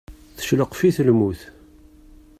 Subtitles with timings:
[0.37, 1.41] Teccelqef-it lmut.